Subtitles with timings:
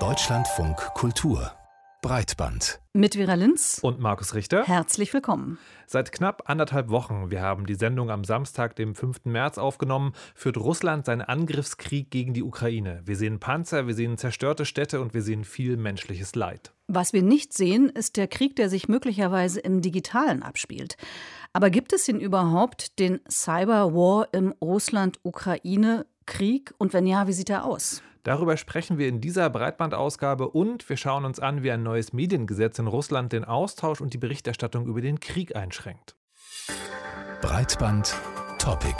[0.00, 1.52] Deutschlandfunk Kultur
[2.02, 2.80] Breitband.
[2.92, 4.64] Mit Vera Linz und Markus Richter.
[4.64, 5.58] Herzlich willkommen.
[5.86, 9.26] Seit knapp anderthalb Wochen, wir haben die Sendung am Samstag, dem 5.
[9.26, 13.00] März aufgenommen, führt Russland seinen Angriffskrieg gegen die Ukraine.
[13.04, 16.72] Wir sehen Panzer, wir sehen zerstörte Städte und wir sehen viel menschliches Leid.
[16.88, 20.96] Was wir nicht sehen, ist der Krieg, der sich möglicherweise im Digitalen abspielt.
[21.52, 24.52] Aber gibt es denn überhaupt den Cyberwar im
[26.24, 26.74] Russland-Ukraine-Krieg?
[26.78, 28.02] Und wenn ja, wie sieht er aus?
[28.22, 32.78] Darüber sprechen wir in dieser Breitbandausgabe und wir schauen uns an, wie ein neues Mediengesetz
[32.78, 36.16] in Russland den Austausch und die Berichterstattung über den Krieg einschränkt.
[37.42, 38.14] Breitband
[38.58, 38.96] Topic.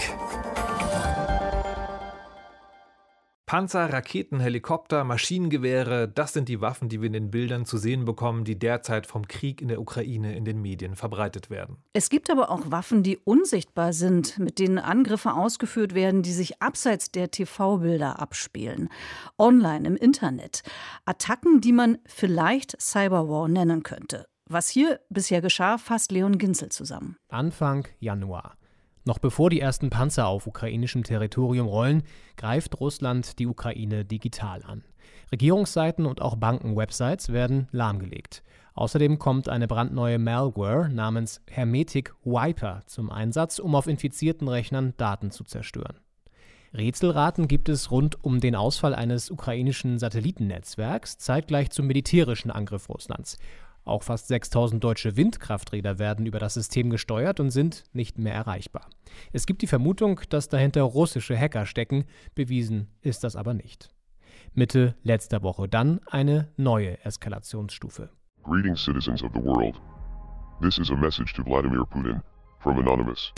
[3.54, 8.04] Panzer, Raketen, Helikopter, Maschinengewehre, das sind die Waffen, die wir in den Bildern zu sehen
[8.04, 11.76] bekommen, die derzeit vom Krieg in der Ukraine in den Medien verbreitet werden.
[11.92, 16.60] Es gibt aber auch Waffen, die unsichtbar sind, mit denen Angriffe ausgeführt werden, die sich
[16.60, 18.88] abseits der TV-Bilder abspielen.
[19.38, 20.62] Online, im Internet.
[21.04, 24.26] Attacken, die man vielleicht Cyberwar nennen könnte.
[24.46, 27.18] Was hier bisher geschah, fasst Leon Ginzel zusammen.
[27.28, 28.56] Anfang Januar.
[29.04, 32.02] Noch bevor die ersten Panzer auf ukrainischem Territorium rollen,
[32.36, 34.82] greift Russland die Ukraine digital an.
[35.30, 38.42] Regierungsseiten und auch Bankenwebsites werden lahmgelegt.
[38.74, 45.30] Außerdem kommt eine brandneue Malware namens Hermetic Wiper zum Einsatz, um auf infizierten Rechnern Daten
[45.30, 45.98] zu zerstören.
[46.72, 53.38] Rätselraten gibt es rund um den Ausfall eines ukrainischen Satellitennetzwerks, zeitgleich zum militärischen Angriff Russlands.
[53.84, 58.88] Auch fast 6000 deutsche Windkrafträder werden über das System gesteuert und sind nicht mehr erreichbar.
[59.32, 62.04] Es gibt die Vermutung, dass dahinter russische Hacker stecken,
[62.34, 63.90] bewiesen ist das aber nicht.
[64.54, 68.10] Mitte letzter Woche dann eine neue Eskalationsstufe.
[68.42, 69.74] Greetings citizens of the world.
[70.60, 72.22] This is a message to Vladimir Putin
[72.60, 73.32] from Anonymous.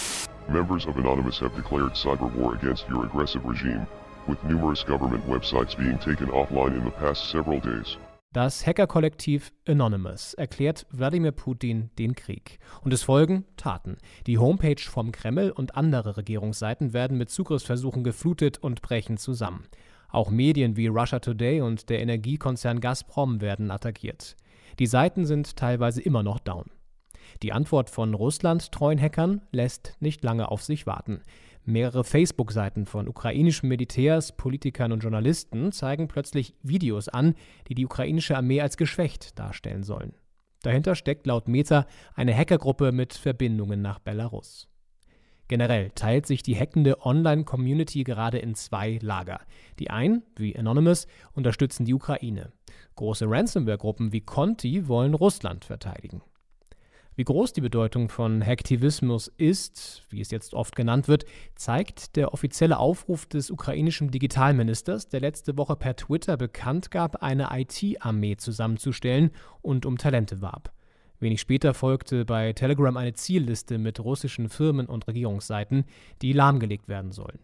[0.49, 3.87] Members of Anonymous have declared cyber war against your aggressive regime,
[4.29, 7.97] with numerous government websites being taken offline in the past several days.
[8.37, 12.59] Das Hackerkollektiv Anonymous erklärt Wladimir Putin den Krieg.
[12.83, 13.97] Und es folgen Taten.
[14.27, 19.65] Die Homepage vom Kreml und andere Regierungsseiten werden mit Zugriffsversuchen geflutet und brechen zusammen.
[20.11, 24.37] Auch Medien wie Russia Today und der Energiekonzern Gazprom werden attackiert.
[24.79, 26.67] Die Seiten sind teilweise immer noch down.
[27.43, 31.23] Die Antwort von Russland treuen Hackern lässt nicht lange auf sich warten.
[31.69, 37.35] Mehrere Facebook-Seiten von ukrainischen Militärs, Politikern und Journalisten zeigen plötzlich Videos an,
[37.69, 40.15] die die ukrainische Armee als geschwächt darstellen sollen.
[40.63, 44.69] Dahinter steckt laut Meta eine Hackergruppe mit Verbindungen nach Belarus.
[45.49, 49.41] Generell teilt sich die hackende Online-Community gerade in zwei Lager.
[49.81, 52.53] Die einen, wie Anonymous, unterstützen die Ukraine.
[52.95, 56.23] Große Ransomware-Gruppen wie Conti wollen Russland verteidigen.
[57.19, 62.35] Wie groß die Bedeutung von Hacktivismus ist, wie es jetzt oft genannt wird, zeigt der
[62.35, 69.31] offizielle Aufruf des ukrainischen Digitalministers, der letzte Woche per Twitter bekannt gab, eine IT-Armee zusammenzustellen
[69.63, 70.75] und um Talente warb.
[71.19, 75.87] Wenig später folgte bei Telegram eine Zielliste mit russischen Firmen und Regierungsseiten,
[76.21, 77.39] die lahmgelegt werden sollen.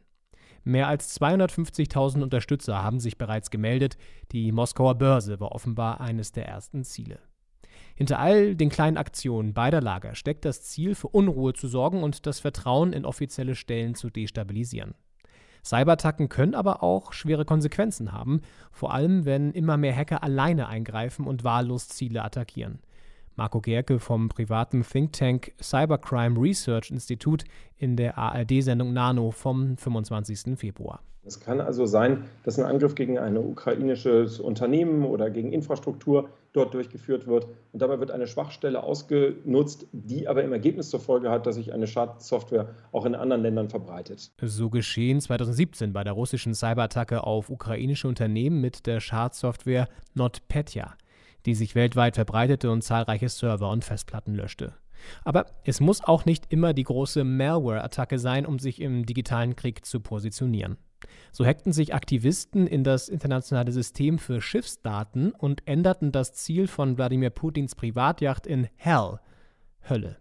[0.65, 3.97] Mehr als 250.000 Unterstützer haben sich bereits gemeldet.
[4.33, 7.21] Die Moskauer Börse war offenbar eines der ersten Ziele.
[8.03, 12.27] Hinter all den kleinen Aktionen beider Lager steckt das Ziel, für Unruhe zu sorgen und
[12.27, 14.95] das Vertrauen in offizielle Stellen zu destabilisieren.
[15.65, 18.41] Cyberattacken können aber auch schwere Konsequenzen haben,
[18.73, 22.81] vor allem wenn immer mehr Hacker alleine eingreifen und wahllos Ziele attackieren.
[23.37, 27.47] Marco Gerke vom privaten Think Tank Cybercrime Research Institute
[27.77, 30.59] in der ARD-Sendung Nano vom 25.
[30.59, 31.05] Februar.
[31.25, 36.75] Es kann also sein, dass ein Angriff gegen ein ukrainisches Unternehmen oder gegen Infrastruktur dort
[36.75, 37.47] durchgeführt wird.
[37.73, 41.73] Und dabei wird eine Schwachstelle ausgenutzt, die aber im Ergebnis zur Folge hat, dass sich
[41.73, 44.31] eine Schadsoftware auch in anderen Ländern verbreitet.
[44.41, 50.95] So geschehen 2017 bei der russischen Cyberattacke auf ukrainische Unternehmen mit der Schadsoftware NotPetya,
[51.47, 54.75] die sich weltweit verbreitete und zahlreiche Server und Festplatten löschte.
[55.25, 59.85] Aber es muss auch nicht immer die große Malware-Attacke sein, um sich im digitalen Krieg
[59.85, 60.77] zu positionieren.
[61.33, 66.97] So hackten sich Aktivisten in das internationale System für Schiffsdaten und änderten das Ziel von
[66.97, 69.19] Wladimir Putins Privatjacht in Hell,
[69.89, 70.19] Hölle.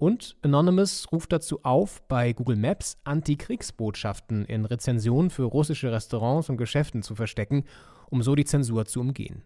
[0.00, 6.56] Und Anonymous ruft dazu auf, bei Google Maps Antikriegsbotschaften in Rezensionen für russische Restaurants und
[6.56, 7.64] Geschäften zu verstecken,
[8.08, 9.42] um so die Zensur zu umgehen.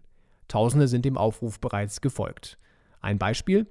[0.47, 2.57] Tausende sind dem Aufruf bereits gefolgt.
[3.01, 3.67] Ein Beispiel: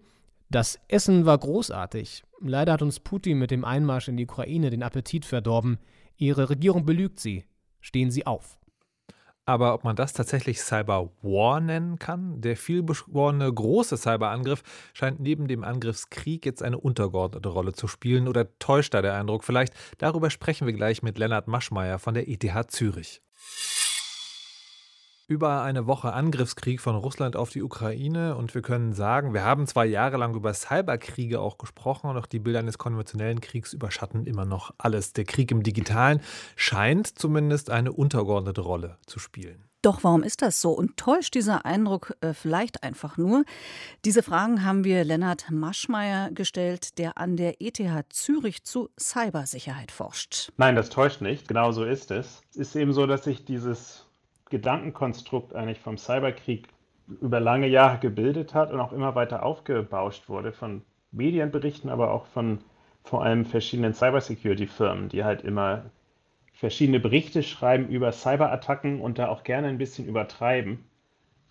[0.50, 2.22] Das Essen war großartig.
[2.40, 5.78] Leider hat uns Putin mit dem Einmarsch in die Ukraine den Appetit verdorben.
[6.16, 7.44] Ihre Regierung belügt Sie.
[7.80, 8.58] Stehen Sie auf.
[9.46, 12.40] Aber ob man das tatsächlich Cyberwar nennen kann?
[12.40, 14.62] Der vielbeschworene große Cyberangriff
[14.94, 19.44] scheint neben dem Angriffskrieg jetzt eine untergeordnete Rolle zu spielen oder täuscht da der Eindruck
[19.44, 19.74] vielleicht?
[19.98, 23.20] Darüber sprechen wir gleich mit Lennart Maschmeyer von der ETH Zürich.
[25.26, 29.66] Über eine Woche Angriffskrieg von Russland auf die Ukraine und wir können sagen, wir haben
[29.66, 34.72] zwar jahrelang über Cyberkriege auch gesprochen, doch die Bilder eines konventionellen Kriegs überschatten immer noch
[34.76, 35.14] alles.
[35.14, 36.20] Der Krieg im Digitalen
[36.56, 39.64] scheint zumindest eine untergeordnete Rolle zu spielen.
[39.80, 40.72] Doch warum ist das so?
[40.72, 43.44] Und täuscht dieser Eindruck äh, vielleicht einfach nur?
[44.04, 47.80] Diese Fragen haben wir Lennart Maschmeyer gestellt, der an der ETH
[48.10, 50.52] Zürich zu Cybersicherheit forscht.
[50.58, 51.48] Nein, das täuscht nicht.
[51.48, 52.42] Genau so ist es.
[52.50, 54.03] Es ist eben so, dass sich dieses
[54.50, 56.68] Gedankenkonstrukt eigentlich vom Cyberkrieg
[57.20, 60.82] über lange Jahre gebildet hat und auch immer weiter aufgebauscht wurde von
[61.12, 62.60] Medienberichten, aber auch von
[63.04, 65.84] vor allem verschiedenen Cybersecurity-Firmen, die halt immer
[66.54, 70.84] verschiedene Berichte schreiben über Cyberattacken und da auch gerne ein bisschen übertreiben,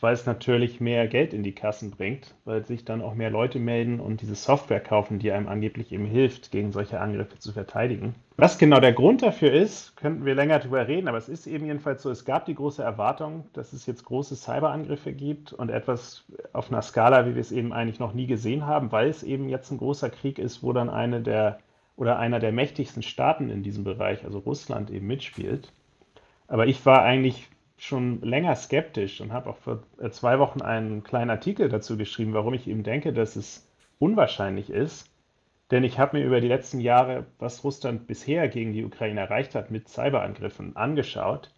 [0.04, 3.58] weil es natürlich mehr Geld in die Kassen bringt, weil sich dann auch mehr Leute
[3.58, 8.14] melden und diese Software kaufen, die einem angeblich eben hilft, gegen solche Angriffe zu verteidigen.
[8.36, 11.68] Was genau der Grund dafür ist, könnten wir länger darüber reden, aber es ist eben
[11.68, 16.26] jedenfalls so, es gab die große Erwartung, dass es jetzt große Cyberangriffe gibt und etwas
[16.52, 19.48] auf einer Skala, wie wir es eben eigentlich noch nie gesehen haben, weil es eben
[19.48, 21.60] jetzt ein großer Krieg ist, wo dann eine der
[21.96, 25.72] oder einer der mächtigsten Staaten in diesem Bereich, also Russland, eben mitspielt.
[26.50, 27.48] Aber ich war eigentlich
[27.84, 32.34] schon länger skeptisch und habe auch vor äh, zwei Wochen einen kleinen Artikel dazu geschrieben,
[32.34, 33.68] warum ich eben denke, dass es
[34.00, 35.10] unwahrscheinlich ist.
[35.72, 39.56] Denn ich habe mir über die letzten Jahre, was Russland bisher gegen die Ukraine erreicht
[39.56, 41.52] hat mit Cyberangriffen, angeschaut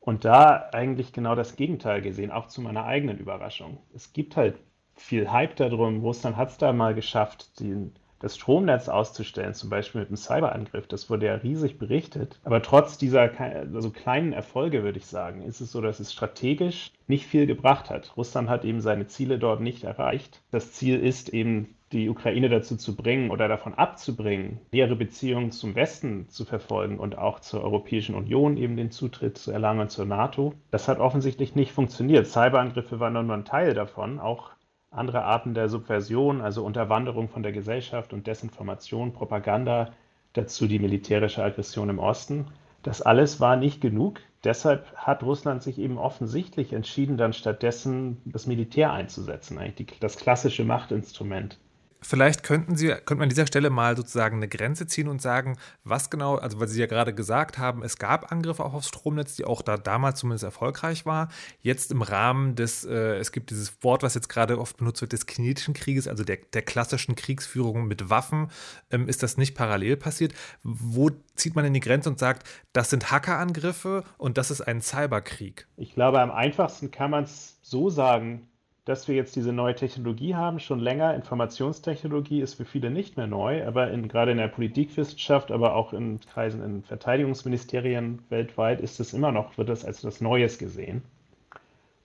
[0.00, 3.78] und da eigentlich genau das Gegenteil gesehen, auch zu meiner eigenen Überraschung.
[3.94, 4.56] Es gibt halt
[4.94, 6.00] viel Hype darum.
[6.00, 10.86] Russland hat es da mal geschafft, den das Stromnetz auszustellen, zum Beispiel mit einem Cyberangriff.
[10.86, 12.38] Das wurde ja riesig berichtet.
[12.44, 16.92] Aber trotz dieser also kleinen Erfolge, würde ich sagen, ist es so, dass es strategisch
[17.08, 18.16] nicht viel gebracht hat.
[18.16, 20.40] Russland hat eben seine Ziele dort nicht erreicht.
[20.50, 25.74] Das Ziel ist eben, die Ukraine dazu zu bringen oder davon abzubringen, nähere Beziehungen zum
[25.74, 30.54] Westen zu verfolgen und auch zur Europäischen Union eben den Zutritt zu erlangen zur NATO.
[30.70, 32.26] Das hat offensichtlich nicht funktioniert.
[32.26, 34.20] Cyberangriffe waren nur ein Teil davon.
[34.20, 34.52] Auch
[34.92, 39.92] andere Arten der Subversion, also Unterwanderung von der Gesellschaft und Desinformation, Propaganda,
[40.34, 42.46] dazu die militärische Aggression im Osten.
[42.82, 44.20] Das alles war nicht genug.
[44.44, 50.16] Deshalb hat Russland sich eben offensichtlich entschieden, dann stattdessen das Militär einzusetzen, eigentlich die, das
[50.16, 51.58] klassische Machtinstrument.
[52.02, 55.56] Vielleicht könnten Sie, könnte man an dieser Stelle mal sozusagen eine Grenze ziehen und sagen,
[55.84, 59.36] was genau, also weil Sie ja gerade gesagt haben, es gab Angriffe auch aufs Stromnetz,
[59.36, 61.28] die auch da damals zumindest erfolgreich war.
[61.60, 65.12] Jetzt im Rahmen des, äh, es gibt dieses Wort, was jetzt gerade oft benutzt wird,
[65.12, 68.48] des kinetischen Krieges, also der, der klassischen Kriegsführung mit Waffen,
[68.90, 70.34] ähm, ist das nicht parallel passiert.
[70.62, 74.82] Wo zieht man in die Grenze und sagt, das sind Hackerangriffe und das ist ein
[74.82, 75.66] Cyberkrieg?
[75.76, 78.48] Ich glaube, am einfachsten kann man es so sagen,
[78.84, 81.14] dass wir jetzt diese neue Technologie haben, schon länger.
[81.14, 85.92] Informationstechnologie ist für viele nicht mehr neu, aber in, gerade in der Politikwissenschaft, aber auch
[85.92, 91.02] in Kreisen in Verteidigungsministerien weltweit ist es immer noch, wird das als etwas Neues gesehen.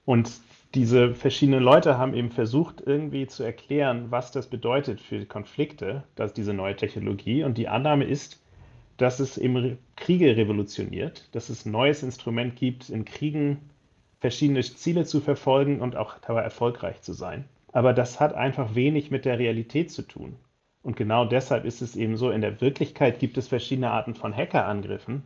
[0.06, 0.32] Und
[0.76, 6.34] diese verschiedenen Leute haben eben versucht, irgendwie zu erklären, was das bedeutet für Konflikte, dass
[6.34, 7.44] diese neue Technologie.
[7.44, 8.42] Und die Annahme ist,
[8.98, 13.70] dass es eben Kriege revolutioniert, dass es ein neues Instrument gibt, in Kriegen
[14.20, 17.46] verschiedene Ziele zu verfolgen und auch dabei erfolgreich zu sein.
[17.72, 20.36] Aber das hat einfach wenig mit der Realität zu tun.
[20.82, 24.36] Und genau deshalb ist es eben so, in der Wirklichkeit gibt es verschiedene Arten von
[24.36, 25.24] Hackerangriffen,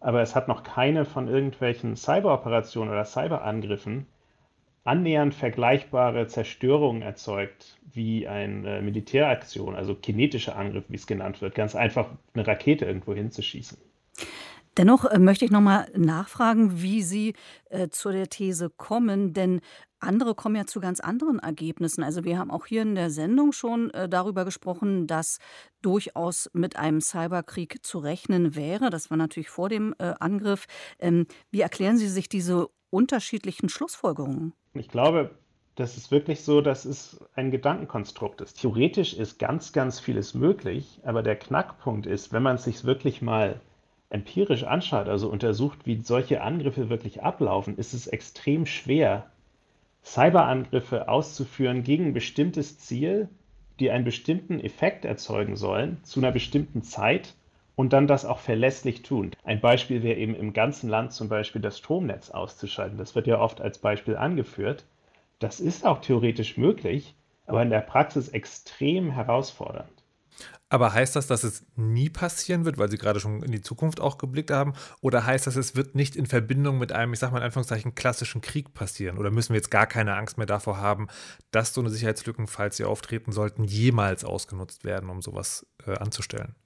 [0.00, 4.06] aber es hat noch keine von irgendwelchen Cyberoperationen oder Cyberangriffen
[4.84, 11.74] annähernd vergleichbare Zerstörungen erzeugt wie eine Militäraktion, also kinetischer Angriff, wie es genannt wird, ganz
[11.74, 13.78] einfach eine Rakete irgendwo hinzuschießen.
[14.76, 17.34] Dennoch äh, möchte ich noch mal nachfragen, wie Sie
[17.70, 19.60] äh, zu der These kommen, denn
[20.00, 22.02] andere kommen ja zu ganz anderen Ergebnissen.
[22.02, 25.38] Also wir haben auch hier in der Sendung schon äh, darüber gesprochen, dass
[25.80, 28.90] durchaus mit einem Cyberkrieg zu rechnen wäre.
[28.90, 30.66] Das war natürlich vor dem äh, Angriff.
[30.98, 34.52] Ähm, wie erklären Sie sich diese unterschiedlichen Schlussfolgerungen?
[34.74, 35.30] Ich glaube,
[35.74, 38.60] das ist wirklich so, dass es ein Gedankenkonstrukt ist.
[38.60, 43.22] Theoretisch ist ganz, ganz vieles möglich, aber der Knackpunkt ist, wenn man es sich wirklich
[43.22, 43.60] mal
[44.14, 49.26] empirisch anschaut, also untersucht, wie solche Angriffe wirklich ablaufen, ist es extrem schwer,
[50.04, 53.28] Cyberangriffe auszuführen gegen ein bestimmtes Ziel,
[53.80, 57.34] die einen bestimmten Effekt erzeugen sollen, zu einer bestimmten Zeit
[57.74, 59.32] und dann das auch verlässlich tun.
[59.42, 62.98] Ein Beispiel wäre eben im ganzen Land zum Beispiel das Stromnetz auszuschalten.
[62.98, 64.84] Das wird ja oft als Beispiel angeführt.
[65.40, 67.16] Das ist auch theoretisch möglich,
[67.46, 70.03] aber in der Praxis extrem herausfordernd.
[70.68, 74.00] Aber heißt das, dass es nie passieren wird, weil Sie gerade schon in die Zukunft
[74.00, 74.72] auch geblickt haben?
[75.00, 77.94] Oder heißt das, es wird nicht in Verbindung mit einem, ich sag mal in Anführungszeichen,
[77.94, 79.18] klassischen Krieg passieren?
[79.18, 81.08] Oder müssen wir jetzt gar keine Angst mehr davor haben,
[81.50, 86.56] dass so eine Sicherheitslücken, falls sie auftreten sollten, jemals ausgenutzt werden, um sowas äh, anzustellen?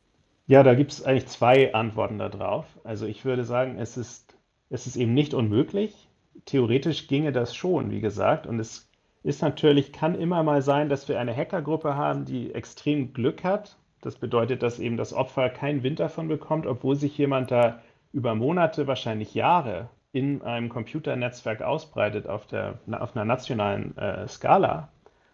[0.46, 2.64] Ja, da gibt es eigentlich zwei Antworten darauf.
[2.84, 4.38] Also ich würde sagen, es ist,
[4.70, 6.08] es ist eben nicht unmöglich,
[6.46, 8.46] theoretisch ginge das schon, wie gesagt.
[8.46, 8.87] Und es
[9.22, 13.76] ist natürlich, kann immer mal sein, dass wir eine Hackergruppe haben, die extrem Glück hat.
[14.00, 17.82] Das bedeutet, dass eben das Opfer keinen Wind davon bekommt, obwohl sich jemand da
[18.12, 24.88] über Monate, wahrscheinlich Jahre in einem Computernetzwerk ausbreitet auf, der, auf einer nationalen äh, Skala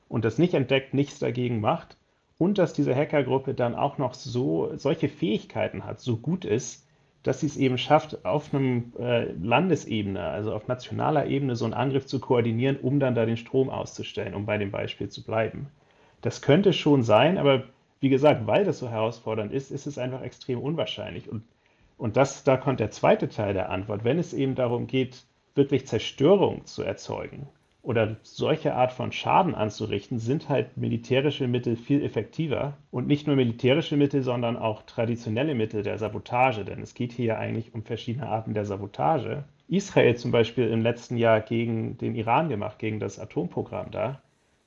[0.08, 1.96] und das nicht entdeckt, nichts dagegen macht
[2.38, 6.83] und dass diese Hackergruppe dann auch noch so solche Fähigkeiten hat, so gut ist,
[7.24, 11.74] dass sie es eben schafft, auf einem äh, Landesebene, also auf nationaler Ebene, so einen
[11.74, 15.66] Angriff zu koordinieren, um dann da den Strom auszustellen, um bei dem Beispiel zu bleiben.
[16.20, 17.64] Das könnte schon sein, aber
[18.00, 21.28] wie gesagt, weil das so herausfordernd ist, ist es einfach extrem unwahrscheinlich.
[21.28, 21.42] Und
[21.96, 24.04] und das, da kommt der zweite Teil der Antwort.
[24.04, 27.46] Wenn es eben darum geht, wirklich Zerstörung zu erzeugen
[27.84, 32.76] oder solche Art von Schaden anzurichten, sind halt militärische Mittel viel effektiver.
[32.90, 36.64] Und nicht nur militärische Mittel, sondern auch traditionelle Mittel der Sabotage.
[36.64, 39.44] Denn es geht hier eigentlich um verschiedene Arten der Sabotage.
[39.68, 44.20] Israel zum Beispiel im letzten Jahr gegen den Iran gemacht, gegen das Atomprogramm da.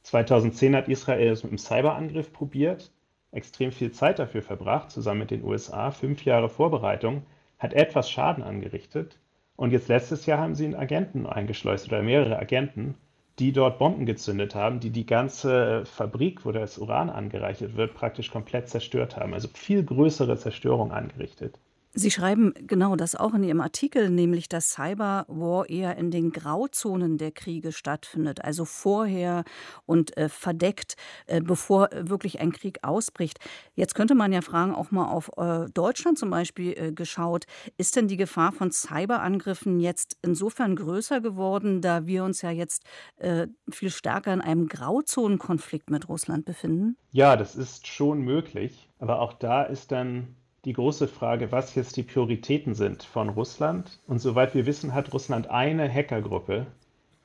[0.04, 2.92] 2010 hat Israel es mit einem Cyberangriff probiert
[3.32, 7.24] extrem viel Zeit dafür verbracht, zusammen mit den USA, fünf Jahre Vorbereitung,
[7.60, 9.20] hat etwas Schaden angerichtet.
[9.56, 12.96] Und jetzt letztes Jahr haben sie einen Agenten eingeschleust oder mehrere Agenten,
[13.40, 18.32] die dort Bomben gezündet haben, die die ganze Fabrik, wo das Uran angereichert wird, praktisch
[18.32, 19.34] komplett zerstört haben.
[19.34, 21.60] Also viel größere Zerstörung angerichtet.
[22.00, 27.18] Sie schreiben genau das auch in Ihrem Artikel, nämlich dass Cyberwar eher in den Grauzonen
[27.18, 29.44] der Kriege stattfindet, also vorher
[29.88, 33.40] und äh, verdeckt, äh, bevor wirklich ein Krieg ausbricht.
[33.74, 37.46] Jetzt könnte man ja fragen, auch mal auf äh, Deutschland zum Beispiel äh, geschaut,
[37.78, 42.84] ist denn die Gefahr von Cyberangriffen jetzt insofern größer geworden, da wir uns ja jetzt
[43.16, 46.96] äh, viel stärker in einem Grauzonenkonflikt mit Russland befinden?
[47.12, 50.37] Ja, das ist schon möglich, aber auch da ist dann
[50.68, 54.02] die große Frage, was jetzt die Prioritäten sind von Russland.
[54.06, 56.68] Und soweit wir wissen, hat Russland eine Hackergruppe,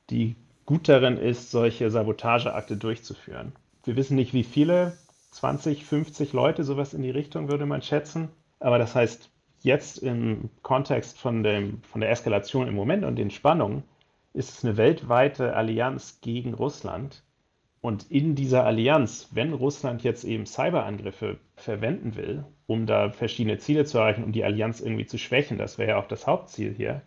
[0.09, 3.51] die gut darin ist, solche Sabotageakte durchzuführen.
[3.83, 4.97] Wir wissen nicht, wie viele,
[5.31, 8.29] 20, 50 Leute, sowas in die Richtung würde man schätzen.
[8.61, 13.29] Aber das heißt, jetzt im Kontext von, dem, von der Eskalation im Moment und den
[13.29, 13.83] Spannungen
[14.31, 17.23] ist es eine weltweite Allianz gegen Russland.
[17.81, 23.85] Und in dieser Allianz, wenn Russland jetzt eben Cyberangriffe verwenden will, um da verschiedene Ziele
[23.85, 27.01] zu erreichen, um die Allianz irgendwie zu schwächen, das wäre ja auch das Hauptziel hier,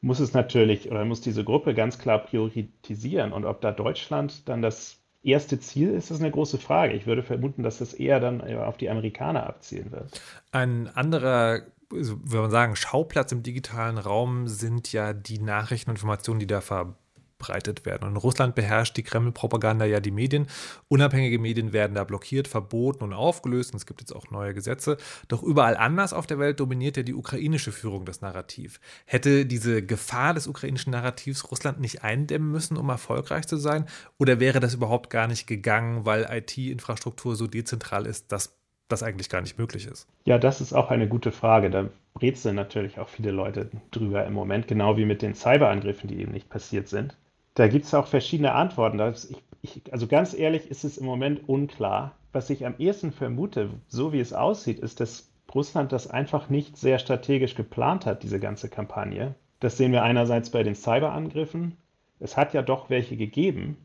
[0.00, 3.32] muss es natürlich oder muss diese Gruppe ganz klar priorisieren.
[3.32, 6.94] Und ob da Deutschland dann das erste Ziel ist, ist eine große Frage.
[6.94, 10.20] Ich würde vermuten, dass das eher dann auf die Amerikaner abzielen wird.
[10.50, 11.62] Ein anderer
[11.94, 16.46] also, wenn man sagen, Schauplatz im digitalen Raum sind ja die Nachrichten und Informationen, die
[16.46, 16.96] da ver
[17.42, 18.04] verbreitet werden.
[18.04, 20.46] Und in Russland beherrscht die Kreml-Propaganda ja die Medien.
[20.88, 23.72] Unabhängige Medien werden da blockiert, verboten und aufgelöst.
[23.72, 24.96] Und es gibt jetzt auch neue Gesetze.
[25.28, 28.80] Doch überall anders auf der Welt dominiert ja die ukrainische Führung das Narrativ.
[29.06, 33.86] Hätte diese Gefahr des ukrainischen Narrativs Russland nicht eindämmen müssen, um erfolgreich zu sein?
[34.18, 38.56] Oder wäre das überhaupt gar nicht gegangen, weil IT-Infrastruktur so dezentral ist, dass
[38.88, 40.06] das eigentlich gar nicht möglich ist?
[40.24, 41.70] Ja, das ist auch eine gute Frage.
[41.70, 46.20] Da brezeln natürlich auch viele Leute drüber im Moment, genau wie mit den Cyberangriffen, die
[46.20, 47.16] eben nicht passiert sind.
[47.54, 49.00] Da gibt es auch verschiedene Antworten.
[49.30, 52.16] Ich, ich, also ganz ehrlich ist es im Moment unklar.
[52.32, 56.78] Was ich am ehesten vermute, so wie es aussieht, ist, dass Russland das einfach nicht
[56.78, 59.34] sehr strategisch geplant hat, diese ganze Kampagne.
[59.60, 61.76] Das sehen wir einerseits bei den Cyberangriffen.
[62.20, 63.76] Es hat ja doch welche gegeben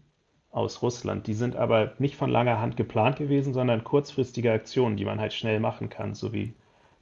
[0.49, 1.27] aus Russland.
[1.27, 5.33] Die sind aber nicht von langer Hand geplant gewesen, sondern kurzfristige Aktionen, die man halt
[5.33, 6.53] schnell machen kann, so wie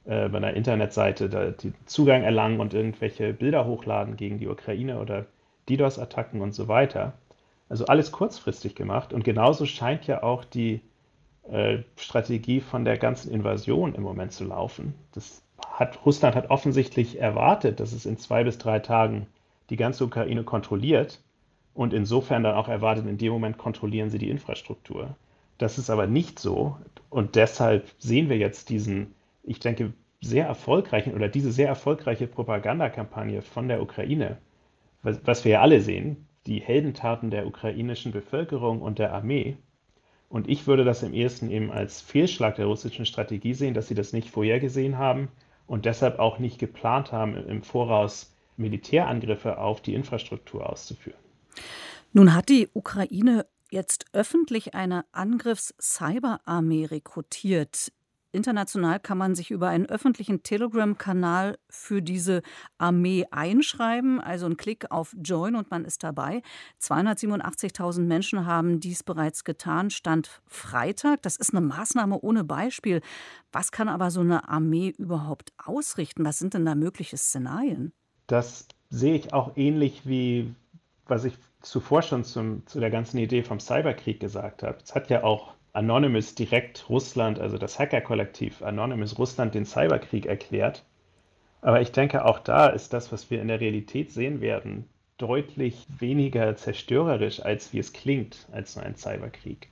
[0.04, 4.98] äh, bei einer Internetseite da, die Zugang erlangen und irgendwelche Bilder hochladen gegen die Ukraine
[5.00, 5.26] oder
[5.68, 7.14] DDoS-Attacken und so weiter.
[7.68, 9.12] Also alles kurzfristig gemacht.
[9.12, 10.80] Und genauso scheint ja auch die
[11.50, 14.94] äh, Strategie von der ganzen Invasion im Moment zu laufen.
[15.12, 19.26] Das hat, Russland hat offensichtlich erwartet, dass es in zwei bis drei Tagen
[19.70, 21.20] die ganze Ukraine kontrolliert
[21.74, 25.16] und insofern dann auch erwartet, in dem Moment kontrollieren sie die Infrastruktur.
[25.58, 26.76] Das ist aber nicht so
[27.10, 33.42] und deshalb sehen wir jetzt diesen, ich denke, sehr erfolgreichen oder diese sehr erfolgreiche Propagandakampagne
[33.42, 34.38] von der Ukraine,
[35.06, 39.56] was, was wir ja alle sehen, die Heldentaten der ukrainischen Bevölkerung und der Armee.
[40.28, 43.94] Und ich würde das im ersten eben als Fehlschlag der russischen Strategie sehen, dass sie
[43.94, 45.28] das nicht vorhergesehen haben
[45.68, 51.18] und deshalb auch nicht geplant haben, im Voraus Militärangriffe auf die Infrastruktur auszuführen.
[52.12, 57.92] Nun hat die Ukraine jetzt öffentlich eine Angriffs-Cyberarmee rekrutiert.
[58.36, 62.42] International kann man sich über einen öffentlichen Telegram-Kanal für diese
[62.78, 64.20] Armee einschreiben.
[64.20, 66.42] Also ein Klick auf Join und man ist dabei.
[66.80, 69.90] 287.000 Menschen haben dies bereits getan.
[69.90, 71.22] Stand Freitag.
[71.22, 73.00] Das ist eine Maßnahme ohne Beispiel.
[73.50, 76.24] Was kann aber so eine Armee überhaupt ausrichten?
[76.24, 77.92] Was sind denn da mögliche Szenarien?
[78.26, 80.54] Das sehe ich auch ähnlich wie
[81.08, 84.78] was ich zuvor schon zum, zu der ganzen Idee vom Cyberkrieg gesagt habe.
[84.82, 90.84] Es hat ja auch Anonymous direkt Russland, also das Hacker-Kollektiv Anonymous Russland den Cyberkrieg erklärt.
[91.60, 95.86] Aber ich denke, auch da ist das, was wir in der Realität sehen werden, deutlich
[95.98, 99.68] weniger zerstörerisch, als wie es klingt, als so ein Cyberkrieg.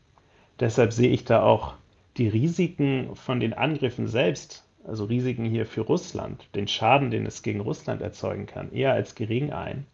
[0.61, 1.73] Deshalb sehe ich da auch
[2.19, 7.43] die Risiken von den Angriffen selbst, also Risiken hier für Russland, den Schaden, den es
[7.43, 9.87] gegen Russland erzeugen kann, eher als gering ein.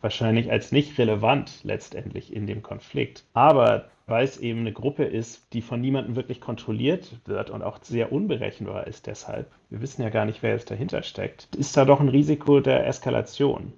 [0.00, 3.24] Wahrscheinlich als nicht relevant letztendlich in dem Konflikt.
[3.34, 7.78] Aber weil es eben eine Gruppe ist, die von niemandem wirklich kontrolliert wird und auch
[7.82, 11.84] sehr unberechenbar ist deshalb, wir wissen ja gar nicht, wer jetzt dahinter steckt, ist da
[11.84, 13.74] doch ein Risiko der Eskalation.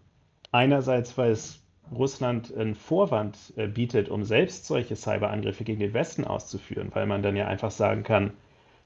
[0.52, 6.24] Einerseits, weil es Russland einen Vorwand äh, bietet, um selbst solche Cyberangriffe gegen den Westen
[6.24, 8.32] auszuführen, weil man dann ja einfach sagen kann,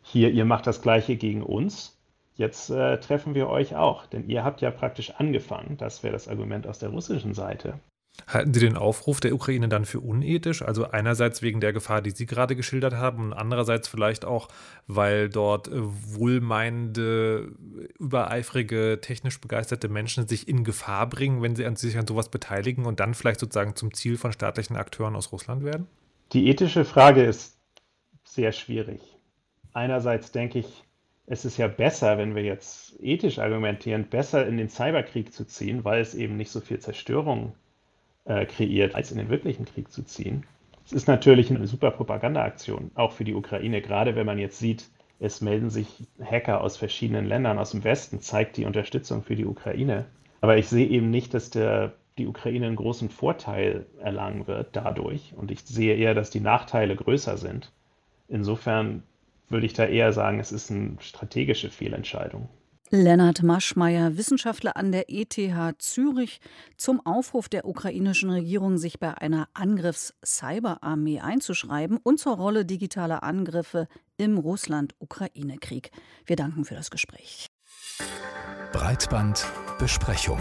[0.03, 2.01] hier, ihr macht das gleiche gegen uns,
[2.37, 6.29] jetzt äh, treffen wir euch auch, denn ihr habt ja praktisch angefangen, das wäre das
[6.29, 7.81] Argument aus der russischen Seite.
[8.28, 10.62] Halten Sie den Aufruf der Ukraine dann für unethisch?
[10.62, 14.49] Also einerseits wegen der Gefahr, die Sie gerade geschildert haben und andererseits vielleicht auch,
[14.87, 17.52] weil dort äh, wohlmeinende,
[17.99, 23.00] übereifrige, technisch begeisterte Menschen sich in Gefahr bringen, wenn sie sich an sowas beteiligen und
[23.00, 25.87] dann vielleicht sozusagen zum Ziel von staatlichen Akteuren aus Russland werden?
[26.33, 27.59] Die ethische Frage ist
[28.23, 29.00] sehr schwierig.
[29.75, 30.85] Einerseits denke ich,
[31.26, 35.85] es ist ja besser, wenn wir jetzt ethisch argumentieren, besser in den Cyberkrieg zu ziehen,
[35.85, 37.63] weil es eben nicht so viel Zerstörung gibt
[38.25, 40.45] äh, kreiert, als in den wirklichen Krieg zu ziehen.
[40.85, 44.88] Es ist natürlich eine super Propagandaaktion, auch für die Ukraine, gerade wenn man jetzt sieht,
[45.21, 45.87] es melden sich
[46.23, 50.07] Hacker aus verschiedenen Ländern aus dem Westen, zeigt die Unterstützung für die Ukraine.
[50.40, 55.33] Aber ich sehe eben nicht, dass der, die Ukraine einen großen Vorteil erlangen wird dadurch.
[55.37, 57.73] Und ich sehe eher, dass die Nachteile größer sind.
[58.28, 59.02] Insofern
[59.49, 62.49] würde ich da eher sagen, es ist eine strategische Fehlentscheidung.
[62.95, 65.37] Lennart Maschmeyer, Wissenschaftler an der ETH
[65.79, 66.41] Zürich,
[66.77, 73.88] zum Aufruf der ukrainischen Regierung, sich bei einer Angriffs-Cyberarmee einzuschreiben und zur Rolle digitaler Angriffe
[74.16, 75.90] im Russland-Ukraine-Krieg.
[76.25, 77.49] Wir danken für das Gespräch.
[78.73, 80.38] Breitbandbesprechung.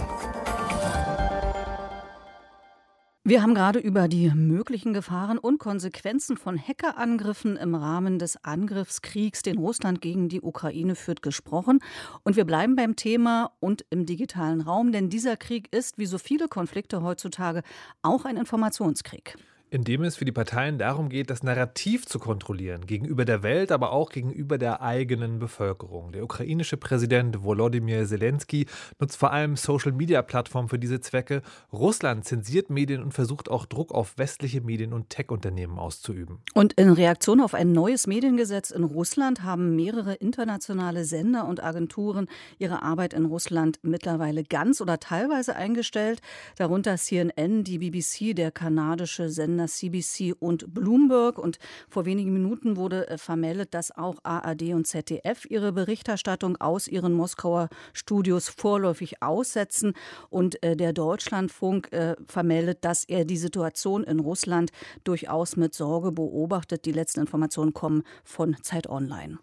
[3.25, 9.43] Wir haben gerade über die möglichen Gefahren und Konsequenzen von Hackerangriffen im Rahmen des Angriffskriegs,
[9.43, 11.79] den Russland gegen die Ukraine führt, gesprochen.
[12.25, 16.17] Und wir bleiben beim Thema und im digitalen Raum, denn dieser Krieg ist, wie so
[16.17, 17.63] viele Konflikte heutzutage,
[18.01, 19.38] auch ein Informationskrieg
[19.73, 23.71] in dem es für die Parteien darum geht, das Narrativ zu kontrollieren, gegenüber der Welt,
[23.71, 26.12] aber auch gegenüber der eigenen Bevölkerung.
[26.12, 28.67] Der ukrainische Präsident Volodymyr Zelensky
[28.99, 31.41] nutzt vor allem Social-Media-Plattformen für diese Zwecke.
[31.71, 36.38] Russland zensiert Medien und versucht auch Druck auf westliche Medien und Tech-Unternehmen auszuüben.
[36.53, 42.27] Und in Reaktion auf ein neues Mediengesetz in Russland haben mehrere internationale Sender und Agenturen
[42.59, 46.21] ihre Arbeit in Russland mittlerweile ganz oder teilweise eingestellt,
[46.57, 51.38] darunter CNN, die BBC, der kanadische Sender Sender CBC und Bloomberg.
[51.38, 51.58] Und
[51.89, 57.13] vor wenigen Minuten wurde äh, vermeldet, dass auch ARD und ZDF ihre Berichterstattung aus ihren
[57.13, 59.93] Moskauer Studios vorläufig aussetzen.
[60.30, 64.71] Und äh, der Deutschlandfunk äh, vermeldet, dass er die Situation in Russland
[65.04, 66.86] durchaus mit Sorge beobachtet.
[66.86, 69.39] Die letzten Informationen kommen von Zeit Online.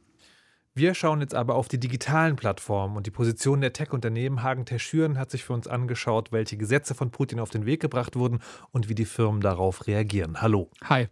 [0.75, 4.45] Wir schauen jetzt aber auf die digitalen Plattformen und die Position der Tech-Unternehmen.
[4.45, 8.15] Hagen Terschüren hat sich für uns angeschaut, welche Gesetze von Putin auf den Weg gebracht
[8.15, 8.39] wurden
[8.71, 10.41] und wie die Firmen darauf reagieren.
[10.41, 10.71] Hallo.
[10.85, 11.09] Hi.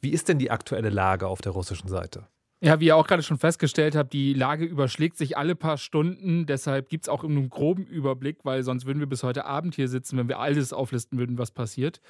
[0.00, 2.26] Wie ist denn die aktuelle Lage auf der russischen Seite?
[2.60, 6.46] Ja, wie ihr auch gerade schon festgestellt habt, die Lage überschlägt sich alle paar Stunden.
[6.46, 9.86] Deshalb gibt es auch einen groben Überblick, weil sonst würden wir bis heute Abend hier
[9.88, 12.00] sitzen, wenn wir alles auflisten würden, was passiert.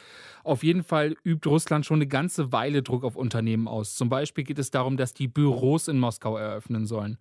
[0.44, 3.96] Auf jeden Fall übt Russland schon eine ganze Weile Druck auf Unternehmen aus.
[3.96, 7.18] Zum Beispiel geht es darum, dass die Büros in Moskau eröffnen sollen.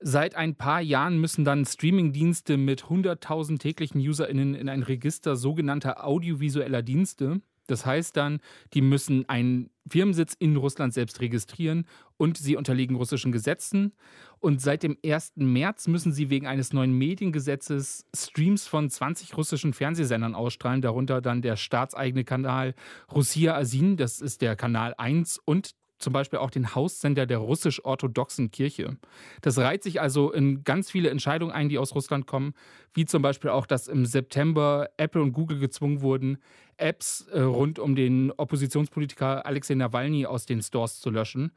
[0.00, 6.06] Seit ein paar Jahren müssen dann Streamingdienste mit 100.000 täglichen UserInnen in ein Register sogenannter
[6.06, 7.40] audiovisueller Dienste.
[7.68, 8.40] Das heißt dann,
[8.74, 13.92] die müssen einen Firmensitz in Russland selbst registrieren und sie unterliegen russischen Gesetzen.
[14.40, 15.34] Und seit dem 1.
[15.36, 21.42] März müssen sie wegen eines neuen Mediengesetzes Streams von 20 russischen Fernsehsendern ausstrahlen, darunter dann
[21.42, 22.74] der staatseigene Kanal
[23.12, 28.50] Russia Asin, das ist der Kanal 1 und zum Beispiel auch den Haussender der russisch-orthodoxen
[28.50, 28.96] Kirche.
[29.42, 32.54] Das reiht sich also in ganz viele Entscheidungen ein, die aus Russland kommen,
[32.94, 36.38] wie zum Beispiel auch, dass im September Apple und Google gezwungen wurden,
[36.76, 41.52] Apps äh, rund um den Oppositionspolitiker Alexei Nawalny aus den Stores zu löschen.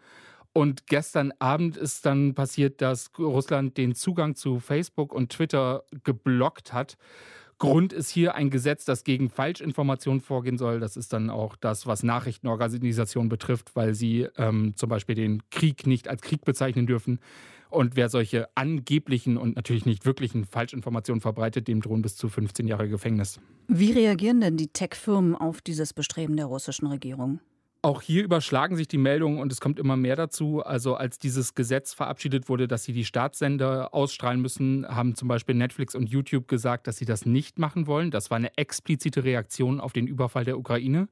[0.53, 6.73] Und gestern Abend ist dann passiert, dass Russland den Zugang zu Facebook und Twitter geblockt
[6.73, 6.97] hat.
[7.61, 10.79] Grund ist hier ein Gesetz, das gegen Falschinformationen vorgehen soll.
[10.79, 15.85] Das ist dann auch das, was Nachrichtenorganisationen betrifft, weil sie ähm, zum Beispiel den Krieg
[15.85, 17.19] nicht als Krieg bezeichnen dürfen.
[17.69, 22.65] Und wer solche angeblichen und natürlich nicht wirklichen Falschinformationen verbreitet, dem drohen bis zu 15
[22.65, 23.39] Jahre Gefängnis.
[23.67, 27.41] Wie reagieren denn die Tech-Firmen auf dieses Bestreben der russischen Regierung?
[27.83, 30.61] Auch hier überschlagen sich die Meldungen und es kommt immer mehr dazu.
[30.63, 35.55] Also als dieses Gesetz verabschiedet wurde, dass sie die Staatssender ausstrahlen müssen, haben zum Beispiel
[35.55, 38.11] Netflix und YouTube gesagt, dass sie das nicht machen wollen.
[38.11, 41.07] Das war eine explizite Reaktion auf den Überfall der Ukraine.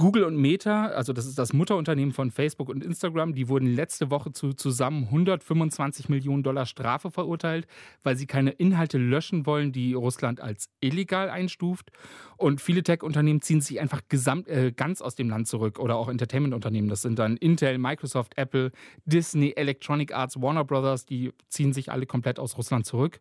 [0.00, 4.12] Google und Meta, also das ist das Mutterunternehmen von Facebook und Instagram, die wurden letzte
[4.12, 7.66] Woche zu zusammen 125 Millionen Dollar Strafe verurteilt,
[8.04, 11.90] weil sie keine Inhalte löschen wollen, die Russland als illegal einstuft.
[12.36, 16.08] Und viele Tech-Unternehmen ziehen sich einfach gesamt, äh, ganz aus dem Land zurück oder auch
[16.08, 16.88] Entertainment-Unternehmen.
[16.88, 18.70] Das sind dann Intel, Microsoft, Apple,
[19.04, 23.20] Disney, Electronic Arts, Warner Brothers, die ziehen sich alle komplett aus Russland zurück.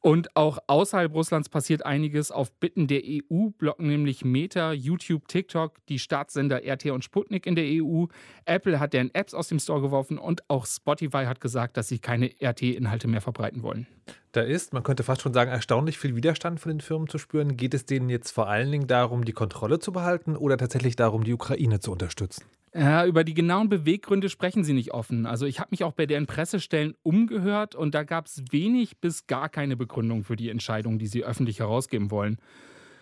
[0.00, 2.30] Und auch außerhalb Russlands passiert einiges.
[2.30, 7.56] Auf Bitten der EU blocken nämlich Meta, YouTube, TikTok, die Staatssender RT und Sputnik in
[7.56, 8.06] der EU.
[8.44, 11.98] Apple hat deren Apps aus dem Store geworfen und auch Spotify hat gesagt, dass sie
[11.98, 13.88] keine RT-Inhalte mehr verbreiten wollen.
[14.32, 17.56] Da ist, man könnte fast schon sagen, erstaunlich viel Widerstand von den Firmen zu spüren.
[17.56, 21.24] Geht es denen jetzt vor allen Dingen darum, die Kontrolle zu behalten oder tatsächlich darum,
[21.24, 22.44] die Ukraine zu unterstützen?
[22.74, 25.26] Ja, über die genauen Beweggründe sprechen sie nicht offen.
[25.26, 29.26] Also ich habe mich auch bei deren Pressestellen umgehört und da gab es wenig bis
[29.26, 32.38] gar keine Begründung für die Entscheidung, die sie öffentlich herausgeben wollen.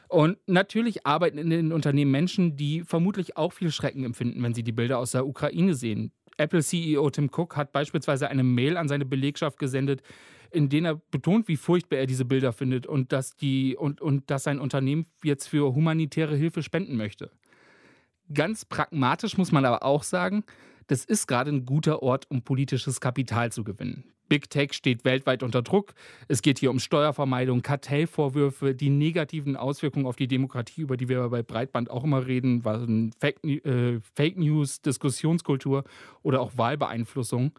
[0.08, 4.62] Und natürlich arbeiten in den Unternehmen Menschen, die vermutlich auch viel Schrecken empfinden, wenn sie
[4.62, 6.12] die Bilder aus der Ukraine sehen.
[6.36, 10.02] Apple-CEO Tim Cook hat beispielsweise eine Mail an seine Belegschaft gesendet,
[10.52, 14.30] in denen er betont, wie furchtbar er diese Bilder findet und dass, die, und, und
[14.30, 17.30] dass sein Unternehmen jetzt für humanitäre Hilfe spenden möchte.
[18.32, 20.44] Ganz pragmatisch muss man aber auch sagen,
[20.88, 24.04] das ist gerade ein guter Ort, um politisches Kapital zu gewinnen.
[24.28, 25.94] Big Tech steht weltweit unter Druck.
[26.26, 31.28] Es geht hier um Steuervermeidung, Kartellvorwürfe, die negativen Auswirkungen auf die Demokratie, über die wir
[31.28, 32.62] bei Breitband auch immer reden,
[33.20, 35.84] Fake, äh, Fake News, Diskussionskultur
[36.22, 37.52] oder auch Wahlbeeinflussung.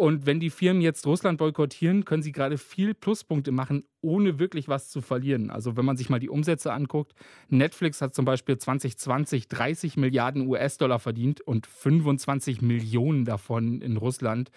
[0.00, 4.66] Und wenn die Firmen jetzt Russland boykottieren, können sie gerade viel Pluspunkte machen, ohne wirklich
[4.66, 5.50] was zu verlieren.
[5.50, 7.12] Also wenn man sich mal die Umsätze anguckt,
[7.50, 14.50] Netflix hat zum Beispiel 2020 30 Milliarden US-Dollar verdient und 25 Millionen davon in Russland.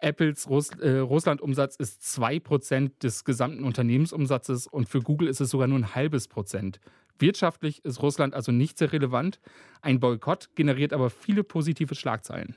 [0.00, 5.66] Apples Russ äh, Russland-Umsatz ist 2% des gesamten Unternehmensumsatzes und für Google ist es sogar
[5.66, 6.78] nur ein halbes Prozent.
[7.18, 9.40] Wirtschaftlich ist Russland also nicht sehr relevant.
[9.82, 12.54] Ein Boykott generiert aber viele positive Schlagzeilen.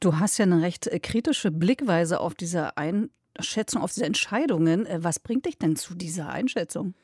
[0.00, 4.86] Du hast ja eine recht äh, kritische Blickweise auf diese Einschätzung, auf diese Entscheidungen.
[4.86, 6.94] Äh, was bringt dich denn zu dieser Einschätzung?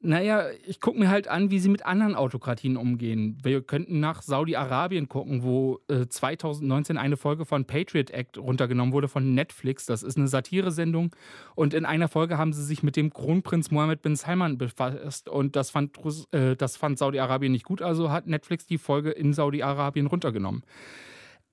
[0.00, 3.38] Naja, ich gucke mir halt an, wie sie mit anderen Autokratien umgehen.
[3.42, 9.08] Wir könnten nach Saudi-Arabien gucken, wo äh, 2019 eine Folge von Patriot Act runtergenommen wurde
[9.08, 9.86] von Netflix.
[9.86, 11.16] Das ist eine Satiresendung.
[11.56, 15.28] Und in einer Folge haben sie sich mit dem Kronprinz Mohammed bin Salman befasst.
[15.28, 15.96] Und das fand,
[16.30, 17.82] äh, das fand Saudi-Arabien nicht gut.
[17.82, 20.62] Also hat Netflix die Folge in Saudi-Arabien runtergenommen.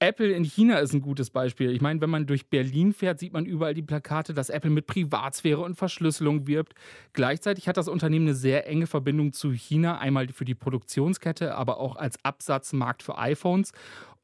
[0.03, 1.71] Apple in China ist ein gutes Beispiel.
[1.71, 4.85] Ich meine, wenn man durch Berlin fährt, sieht man überall die Plakate, dass Apple mit
[4.85, 6.73] Privatsphäre und Verschlüsselung wirbt.
[7.13, 11.77] Gleichzeitig hat das Unternehmen eine sehr enge Verbindung zu China, einmal für die Produktionskette, aber
[11.77, 13.71] auch als Absatzmarkt für iPhones.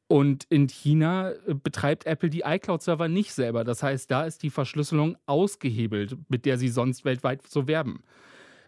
[0.06, 3.64] Und in China äh, betreibt Apple die iCloud-Server nicht selber.
[3.64, 8.02] Das heißt, da ist die Verschlüsselung ausgehebelt, mit der sie sonst weltweit so werben.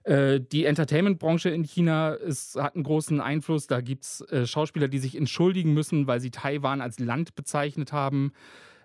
[0.04, 3.66] Äh, die Entertainment-Branche in China ist, hat einen großen Einfluss.
[3.66, 7.92] Da gibt es äh, Schauspieler, die sich entschuldigen müssen, weil sie Taiwan als Land bezeichnet
[7.92, 8.32] haben.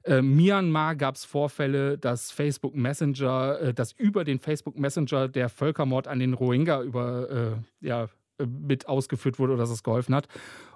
[0.04, 5.50] Äh, Myanmar gab es Vorfälle, dass Facebook Messenger, äh, dass über den Facebook Messenger der
[5.50, 7.30] Völkermord an den Rohingya über,
[7.82, 8.08] äh, ja,
[8.46, 10.28] mit ausgeführt wurde oder dass es geholfen hat.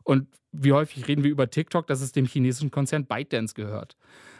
[0.03, 3.95] Und wie häufig reden wir über TikTok, dass es dem chinesischen Konzern ByteDance gehört.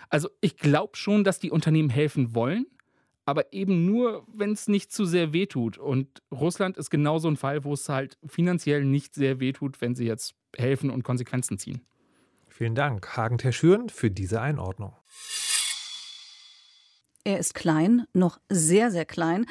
[0.09, 2.65] Also ich glaube schon, dass die Unternehmen helfen wollen
[3.31, 5.77] aber eben nur, wenn es nicht zu sehr wehtut.
[5.77, 9.95] Und Russland ist genau so ein Fall, wo es halt finanziell nicht sehr wehtut, wenn
[9.95, 11.81] sie jetzt helfen und Konsequenzen ziehen.
[12.49, 14.93] Vielen Dank, Hagen Terschüren, für diese Einordnung.
[17.23, 19.45] Er ist klein, noch sehr, sehr klein.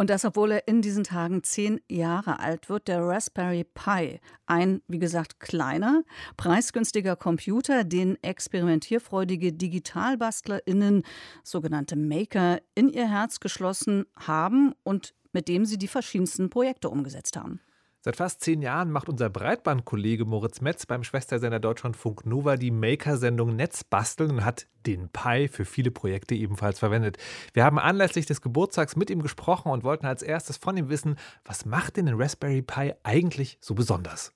[0.00, 4.18] Und das, obwohl er in diesen Tagen zehn Jahre alt wird, der Raspberry Pi.
[4.46, 6.04] Ein, wie gesagt, kleiner,
[6.38, 11.02] preisgünstiger Computer, den experimentierfreudige DigitalbastlerInnen,
[11.44, 17.36] sogenannte Maker, in ihr Herz geschlossen haben und mit dem sie die verschiedensten Projekte umgesetzt
[17.36, 17.60] haben.
[18.02, 23.54] Seit fast zehn Jahren macht unser Breitbandkollege Moritz Metz beim Schwestersender Deutschlandfunk Nova die Maker-Sendung
[23.54, 27.18] Netzbasteln und hat den Pi für viele Projekte ebenfalls verwendet.
[27.52, 31.16] Wir haben anlässlich des Geburtstags mit ihm gesprochen und wollten als erstes von ihm wissen,
[31.44, 34.32] was macht denn den Raspberry Pi eigentlich so besonders?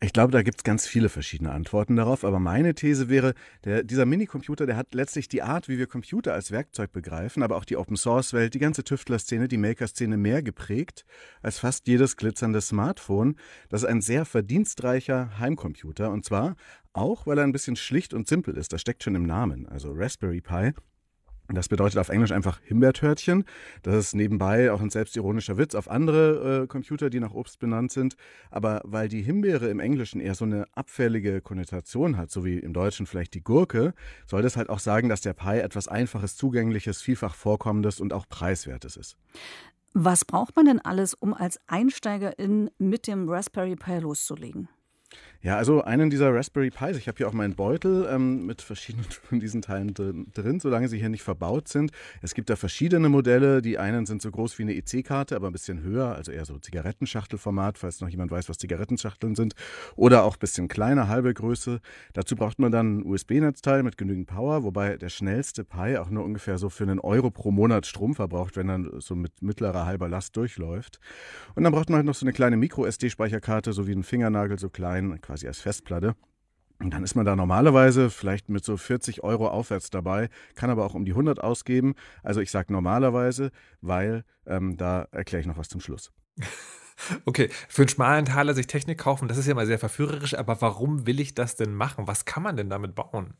[0.00, 3.82] Ich glaube, da gibt es ganz viele verschiedene Antworten darauf, aber meine These wäre, der,
[3.82, 7.64] dieser Minicomputer, der hat letztlich die Art, wie wir Computer als Werkzeug begreifen, aber auch
[7.64, 11.04] die Open-Source-Welt, die ganze Tüftler-Szene, die Maker-Szene mehr geprägt
[11.42, 13.36] als fast jedes glitzernde Smartphone.
[13.68, 16.54] Das ist ein sehr verdienstreicher Heimcomputer und zwar
[16.92, 18.72] auch, weil er ein bisschen schlicht und simpel ist.
[18.72, 19.66] Das steckt schon im Namen.
[19.66, 20.72] Also Raspberry Pi
[21.50, 23.44] Das bedeutet auf Englisch einfach Himbeertörtchen.
[23.82, 27.90] Das ist nebenbei auch ein selbstironischer Witz auf andere äh, Computer, die nach Obst benannt
[27.90, 28.16] sind.
[28.50, 32.74] Aber weil die Himbeere im Englischen eher so eine abfällige Konnotation hat, so wie im
[32.74, 33.94] Deutschen vielleicht die Gurke,
[34.26, 38.28] soll das halt auch sagen, dass der Pi etwas Einfaches, Zugängliches, vielfach Vorkommendes und auch
[38.28, 39.16] Preiswertes ist.
[39.94, 44.68] Was braucht man denn alles, um als Einsteigerin mit dem Raspberry Pi loszulegen?
[45.40, 49.04] Ja, also einen dieser Raspberry Pis, ich habe hier auch meinen Beutel ähm, mit verschiedenen
[49.22, 51.92] von diesen Teilen drin, solange sie hier nicht verbaut sind.
[52.22, 53.62] Es gibt da verschiedene Modelle.
[53.62, 56.58] Die einen sind so groß wie eine EC-Karte, aber ein bisschen höher, also eher so
[56.58, 59.54] Zigarettenschachtelformat, falls noch jemand weiß, was Zigarettenschachteln sind.
[59.94, 61.80] Oder auch ein bisschen kleiner, halbe Größe.
[62.14, 66.24] Dazu braucht man dann ein USB-Netzteil mit genügend Power, wobei der schnellste Pi auch nur
[66.24, 70.08] ungefähr so für einen Euro pro Monat Strom verbraucht, wenn er so mit mittlerer halber
[70.08, 70.98] Last durchläuft.
[71.54, 74.68] Und dann braucht man halt noch so eine kleine Micro-SD-Speicherkarte, so wie ein Fingernagel, so
[74.68, 76.16] klein quasi als Festplatte.
[76.80, 80.86] Und dann ist man da normalerweise vielleicht mit so 40 Euro aufwärts dabei, kann aber
[80.86, 81.94] auch um die 100 ausgeben.
[82.22, 83.50] Also ich sage normalerweise,
[83.82, 86.12] weil ähm, da erkläre ich noch was zum Schluss.
[87.24, 90.60] Okay, für einen schmalen Taler sich Technik kaufen, das ist ja mal sehr verführerisch, aber
[90.60, 92.08] warum will ich das denn machen?
[92.08, 93.34] Was kann man denn damit bauen?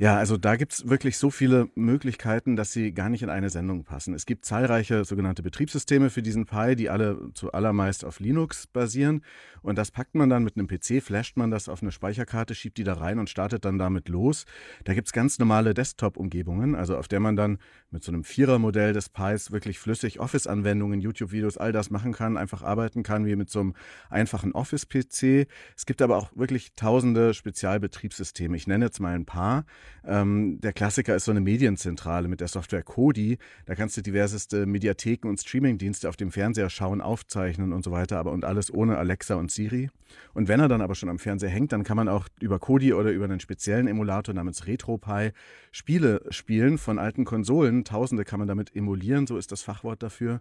[0.00, 3.50] Ja, also da gibt es wirklich so viele Möglichkeiten, dass sie gar nicht in eine
[3.50, 4.14] Sendung passen.
[4.14, 9.24] Es gibt zahlreiche sogenannte Betriebssysteme für diesen Pi, die alle zuallermeist auf Linux basieren.
[9.60, 12.78] Und das packt man dann mit einem PC, flasht man das auf eine Speicherkarte, schiebt
[12.78, 14.44] die da rein und startet dann damit los.
[14.84, 17.58] Da gibt es ganz normale Desktop-Umgebungen, also auf der man dann
[17.90, 22.62] mit so einem Vierer-Modell des Pis wirklich flüssig Office-Anwendungen, YouTube-Videos, all das machen kann, einfach
[22.62, 23.74] arbeiten kann wie mit so einem
[24.10, 25.48] einfachen Office-PC.
[25.76, 28.56] Es gibt aber auch wirklich tausende Spezialbetriebssysteme.
[28.56, 29.64] Ich nenne jetzt mal ein paar.
[30.04, 33.38] Ähm, der Klassiker ist so eine Medienzentrale mit der Software Kodi.
[33.66, 38.18] Da kannst du diverseste Mediatheken und Streamingdienste auf dem Fernseher schauen, aufzeichnen und so weiter,
[38.18, 39.90] aber und alles ohne Alexa und Siri.
[40.34, 42.94] Und wenn er dann aber schon am Fernseher hängt, dann kann man auch über Kodi
[42.94, 45.32] oder über einen speziellen Emulator namens RetroPie
[45.70, 47.84] Spiele spielen von alten Konsolen.
[47.84, 50.40] Tausende kann man damit emulieren, so ist das Fachwort dafür.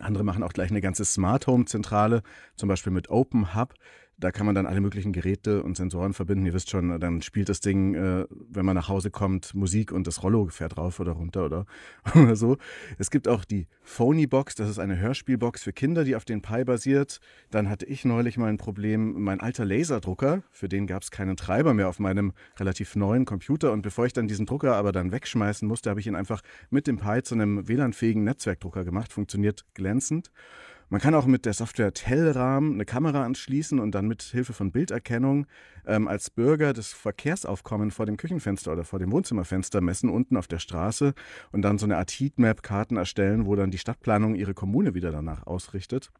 [0.00, 2.22] Andere machen auch gleich eine ganze Smart Home Zentrale,
[2.56, 3.74] zum Beispiel mit Open Hub.
[4.20, 6.44] Da kann man dann alle möglichen Geräte und Sensoren verbinden.
[6.44, 10.08] Ihr wisst schon, dann spielt das Ding, äh, wenn man nach Hause kommt, Musik und
[10.08, 11.66] das Rollo fährt rauf oder runter oder,
[12.14, 12.56] oder so.
[12.98, 16.42] Es gibt auch die Phony Box, das ist eine Hörspielbox für Kinder, die auf den
[16.42, 17.20] Pi basiert.
[17.52, 21.36] Dann hatte ich neulich mal ein Problem, mein alter Laserdrucker, für den gab es keinen
[21.36, 23.70] Treiber mehr auf meinem relativ neuen Computer.
[23.70, 26.88] Und bevor ich dann diesen Drucker aber dann wegschmeißen musste, habe ich ihn einfach mit
[26.88, 29.12] dem Pi zu einem WLAN-fähigen Netzwerkdrucker gemacht.
[29.12, 30.32] Funktioniert glänzend.
[30.90, 34.72] Man kann auch mit der Software Telram eine Kamera anschließen und dann mit Hilfe von
[34.72, 35.46] Bilderkennung
[35.88, 40.46] ähm, als Bürger das Verkehrsaufkommen vor dem Küchenfenster oder vor dem Wohnzimmerfenster messen, unten auf
[40.46, 41.14] der Straße
[41.50, 45.46] und dann so eine Art Heatmap-Karten erstellen, wo dann die Stadtplanung ihre Kommune wieder danach
[45.46, 46.10] ausrichtet.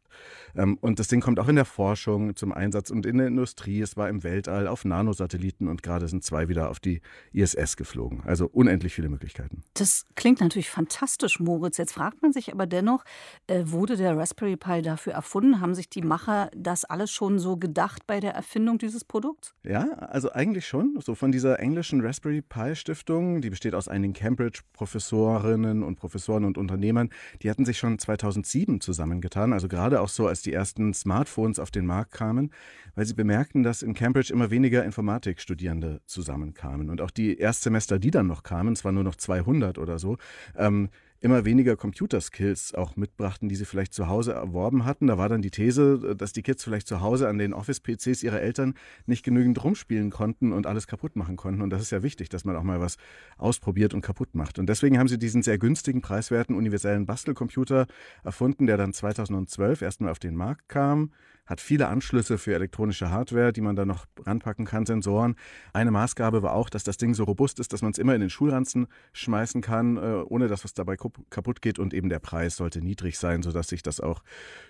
[0.55, 3.81] Ähm, und das Ding kommt auch in der Forschung zum Einsatz und in der Industrie.
[3.81, 7.01] Es war im Weltall auf Nanosatelliten und gerade sind zwei wieder auf die
[7.31, 8.23] ISS geflogen.
[8.25, 9.63] Also unendlich viele Möglichkeiten.
[9.75, 11.77] Das klingt natürlich fantastisch, Moritz.
[11.77, 13.03] Jetzt fragt man sich aber dennoch,
[13.47, 15.61] äh, wurde der Raspberry Pi dafür erfunden?
[15.61, 19.53] Haben sich die Macher das alles schon so gedacht bei der Erfindung dieses Produkts?
[19.69, 20.97] Ja, also eigentlich schon.
[20.99, 26.57] So von dieser englischen Raspberry Pi Stiftung, die besteht aus einigen Cambridge-Professorinnen und Professoren und
[26.57, 27.11] Unternehmern,
[27.43, 31.69] die hatten sich schon 2007 zusammengetan, also gerade auch so, als die ersten Smartphones auf
[31.69, 32.49] den Markt kamen,
[32.95, 36.89] weil sie bemerkten, dass in Cambridge immer weniger Informatikstudierende zusammenkamen.
[36.89, 40.17] Und auch die Erstsemester, die dann noch kamen, zwar nur noch 200 oder so,
[40.57, 40.89] ähm,
[41.21, 45.07] immer weniger Computerskills auch mitbrachten, die sie vielleicht zu Hause erworben hatten.
[45.07, 48.41] Da war dann die These, dass die Kids vielleicht zu Hause an den Office-PCs ihrer
[48.41, 51.61] Eltern nicht genügend rumspielen konnten und alles kaputt machen konnten.
[51.61, 52.97] Und das ist ja wichtig, dass man auch mal was
[53.37, 54.59] ausprobiert und kaputt macht.
[54.59, 57.87] Und deswegen haben sie diesen sehr günstigen, preiswerten, universellen Bastelcomputer
[58.23, 61.11] erfunden, der dann 2012 erstmal auf den Markt kam
[61.49, 65.35] hat viele Anschlüsse für elektronische Hardware, die man da noch ranpacken kann, Sensoren.
[65.73, 68.21] Eine Maßgabe war auch, dass das Ding so robust ist, dass man es immer in
[68.21, 71.79] den Schulranzen schmeißen kann, äh, ohne dass was dabei kaputt geht.
[71.79, 74.21] Und eben der Preis sollte niedrig sein, sodass sich das auch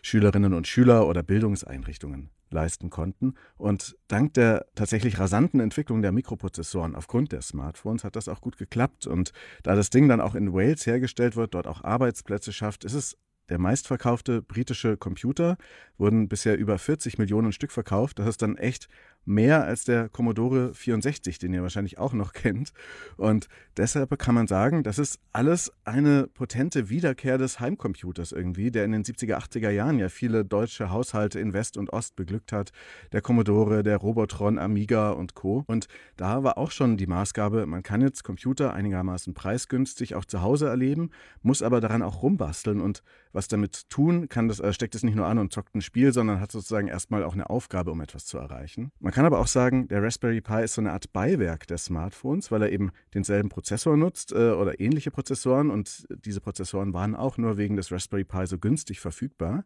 [0.01, 3.35] Schülerinnen und Schüler oder Bildungseinrichtungen leisten konnten.
[3.57, 8.57] Und dank der tatsächlich rasanten Entwicklung der Mikroprozessoren aufgrund der Smartphones hat das auch gut
[8.57, 9.05] geklappt.
[9.05, 12.93] Und da das Ding dann auch in Wales hergestellt wird, dort auch Arbeitsplätze schafft, ist
[12.93, 13.17] es
[13.49, 15.57] der meistverkaufte britische Computer,
[15.97, 18.19] wurden bisher über 40 Millionen Stück verkauft.
[18.19, 18.87] Das ist dann echt
[19.29, 22.71] mehr als der Commodore 64, den ihr wahrscheinlich auch noch kennt.
[23.15, 28.85] Und deshalb kann man sagen, das ist alles eine potente Wiederkehr des Heimcomputers irgendwie, der
[28.85, 32.71] in den 70er, 80er Jahren ja viele deutsche Haushalte in West und Ost beglückt hat.
[33.11, 35.63] Der Commodore, der Robotron, Amiga und Co.
[35.67, 35.87] Und
[36.17, 40.67] da war auch schon die Maßgabe, man kann jetzt Computer einigermaßen preisgünstig auch zu Hause
[40.67, 41.11] erleben,
[41.43, 45.15] muss aber daran auch rumbasteln und was damit tun, kann das, äh, steckt es nicht
[45.15, 48.25] nur an und zockt ein Spiel, sondern hat sozusagen erstmal auch eine Aufgabe, um etwas
[48.25, 48.91] zu erreichen.
[48.99, 52.51] Man kann aber auch sagen, der Raspberry Pi ist so eine Art Beiwerk der Smartphones,
[52.51, 57.37] weil er eben denselben Prozessor nutzt äh, oder ähnliche Prozessoren und diese Prozessoren waren auch
[57.37, 59.65] nur wegen des Raspberry Pi so günstig verfügbar.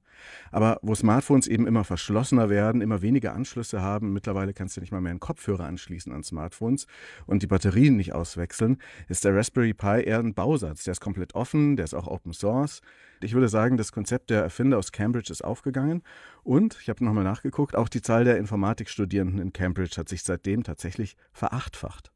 [0.51, 4.91] Aber wo Smartphones eben immer verschlossener werden, immer weniger Anschlüsse haben, mittlerweile kannst du nicht
[4.91, 6.87] mal mehr einen Kopfhörer anschließen an Smartphones
[7.25, 10.83] und die Batterien nicht auswechseln, ist der Raspberry Pi eher ein Bausatz.
[10.83, 12.81] Der ist komplett offen, der ist auch Open Source.
[13.23, 16.03] Ich würde sagen, das Konzept der Erfinder aus Cambridge ist aufgegangen.
[16.43, 20.63] Und, ich habe nochmal nachgeguckt, auch die Zahl der Informatikstudierenden in Cambridge hat sich seitdem
[20.63, 22.11] tatsächlich verachtfacht.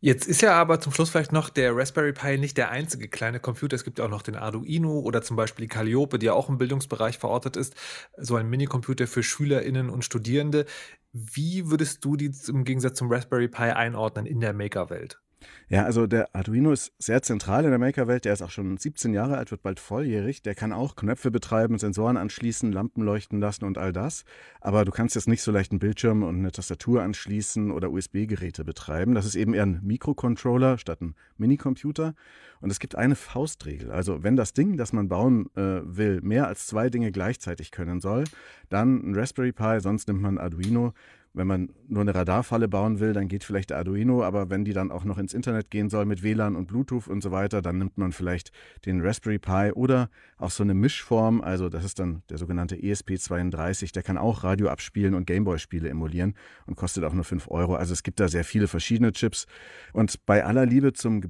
[0.00, 3.40] Jetzt ist ja aber zum Schluss vielleicht noch der Raspberry Pi nicht der einzige kleine
[3.40, 3.74] Computer.
[3.74, 6.48] Es gibt ja auch noch den Arduino oder zum Beispiel die Calliope, die ja auch
[6.48, 7.74] im Bildungsbereich verortet ist.
[8.16, 10.66] So ein Minicomputer für SchülerInnen und Studierende.
[11.12, 15.20] Wie würdest du die im Gegensatz zum Raspberry Pi einordnen in der Maker-Welt?
[15.68, 18.24] Ja, also der Arduino ist sehr zentral in der Maker-Welt.
[18.24, 20.42] Der ist auch schon 17 Jahre alt, wird bald volljährig.
[20.42, 24.24] Der kann auch Knöpfe betreiben, Sensoren anschließen, Lampen leuchten lassen und all das.
[24.60, 28.64] Aber du kannst jetzt nicht so leicht einen Bildschirm und eine Tastatur anschließen oder USB-Geräte
[28.64, 29.14] betreiben.
[29.14, 32.14] Das ist eben eher ein Mikrocontroller statt ein Minicomputer.
[32.60, 33.92] Und es gibt eine Faustregel.
[33.92, 38.00] Also wenn das Ding, das man bauen äh, will, mehr als zwei Dinge gleichzeitig können
[38.00, 38.24] soll,
[38.68, 40.92] dann ein Raspberry Pi, sonst nimmt man Arduino.
[41.34, 44.72] Wenn man nur eine Radarfalle bauen will, dann geht vielleicht der Arduino, aber wenn die
[44.72, 47.78] dann auch noch ins Internet gehen soll mit WLAN und Bluetooth und so weiter, dann
[47.78, 48.50] nimmt man vielleicht
[48.86, 53.92] den Raspberry Pi oder auch so eine Mischform, also das ist dann der sogenannte ESP32,
[53.92, 56.34] der kann auch Radio abspielen und Gameboy-Spiele emulieren
[56.66, 57.74] und kostet auch nur 5 Euro.
[57.74, 59.46] Also es gibt da sehr viele verschiedene Chips.
[59.92, 61.20] Und bei aller Liebe zum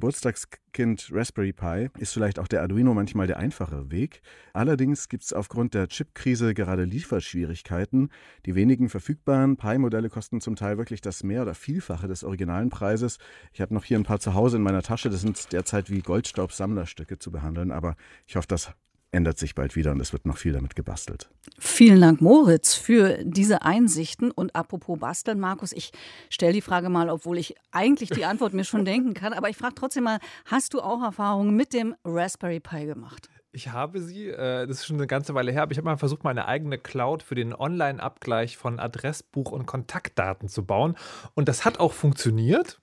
[0.72, 4.20] Geburtstagskind Raspberry Pi ist vielleicht auch der Arduino manchmal der einfache Weg.
[4.52, 8.10] Allerdings gibt es aufgrund der Chipkrise gerade Lieferschwierigkeiten.
[8.46, 13.18] Die wenigen verfügbaren Pi-Modelle kosten zum Teil wirklich das Mehr- oder Vielfache des originalen Preises.
[13.52, 15.10] Ich habe noch hier ein paar zu Hause in meiner Tasche.
[15.10, 17.72] Das sind derzeit wie Goldstaub-Sammlerstücke zu behandeln.
[17.72, 18.72] Aber ich hoffe, das
[19.10, 21.30] ändert sich bald wieder und es wird noch viel damit gebastelt.
[21.58, 24.30] Vielen Dank, Moritz, für diese Einsichten.
[24.30, 25.92] Und apropos Basteln, Markus, ich
[26.28, 29.56] stelle die Frage mal, obwohl ich eigentlich die Antwort mir schon denken kann, aber ich
[29.56, 33.28] frage trotzdem mal, hast du auch Erfahrungen mit dem Raspberry Pi gemacht?
[33.50, 35.96] Ich habe sie, äh, das ist schon eine ganze Weile her, aber ich habe mal
[35.96, 40.96] versucht, meine eigene Cloud für den Online-Abgleich von Adressbuch und Kontaktdaten zu bauen.
[41.34, 42.80] Und das hat auch funktioniert.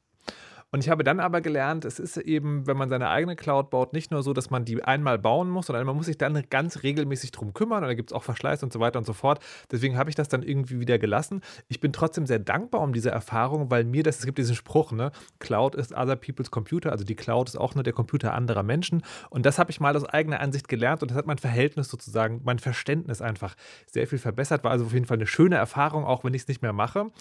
[0.76, 3.94] Und ich habe dann aber gelernt, es ist eben, wenn man seine eigene Cloud baut,
[3.94, 6.84] nicht nur so, dass man die einmal bauen muss, sondern man muss sich dann ganz
[6.84, 9.40] regelmäßig drum kümmern und da gibt es auch Verschleiß und so weiter und so fort.
[9.72, 11.40] Deswegen habe ich das dann irgendwie wieder gelassen.
[11.70, 14.92] Ich bin trotzdem sehr dankbar um diese Erfahrung, weil mir das, es gibt diesen Spruch,
[14.92, 18.64] ne, Cloud ist other people's computer, also die Cloud ist auch nur der Computer anderer
[18.64, 19.02] Menschen.
[19.30, 22.42] Und das habe ich mal aus eigener Ansicht gelernt und das hat mein Verhältnis sozusagen,
[22.44, 23.56] mein Verständnis einfach
[23.90, 24.66] sehr viel verbessert.
[24.66, 27.12] War also auf jeden Fall eine schöne Erfahrung, auch wenn ich es nicht mehr mache.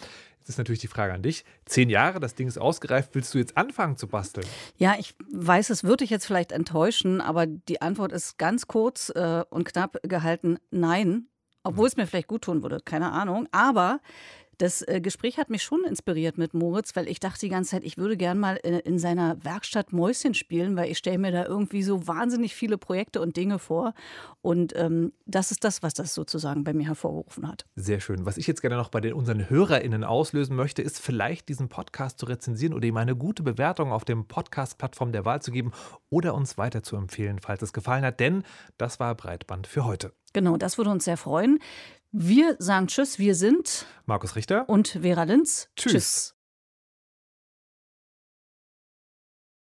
[0.44, 1.42] Jetzt ist natürlich die Frage an dich.
[1.64, 3.14] Zehn Jahre, das Ding ist ausgereift.
[3.14, 4.46] Willst du jetzt anfangen zu basteln?
[4.76, 9.08] Ja, ich weiß, es würde dich jetzt vielleicht enttäuschen, aber die Antwort ist ganz kurz
[9.08, 11.28] äh, und knapp gehalten: Nein.
[11.62, 13.48] Obwohl es mir vielleicht gut tun würde, keine Ahnung.
[13.52, 14.00] Aber
[14.58, 17.84] das äh, Gespräch hat mich schon inspiriert mit Moritz, weil ich dachte die ganze Zeit,
[17.84, 21.44] ich würde gern mal in, in seiner Werkstatt Mäuschen spielen, weil ich stelle mir da
[21.44, 23.94] irgendwie so wahnsinnig viele Projekte und Dinge vor.
[24.42, 27.66] Und ähm, das ist das, was das sozusagen bei mir hervorgerufen hat.
[27.76, 28.26] Sehr schön.
[28.26, 32.18] Was ich jetzt gerne noch bei den, unseren HörerInnen auslösen möchte, ist vielleicht diesen Podcast
[32.18, 35.72] zu rezensieren oder ihm eine gute Bewertung auf dem Podcast-Plattform der Wahl zu geben
[36.10, 38.20] oder uns weiter zu empfehlen, falls es gefallen hat.
[38.20, 38.42] Denn
[38.78, 40.12] das war Breitband für heute.
[40.32, 41.60] Genau, das würde uns sehr freuen.
[42.16, 45.68] Wir sagen Tschüss, wir sind Markus Richter und Vera Linz.
[45.74, 45.92] Tschüss.
[45.92, 46.33] tschüss.